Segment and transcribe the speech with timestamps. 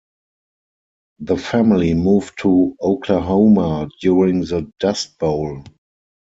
[1.19, 5.63] The family moved to Oklahoma during the Dust Bowl.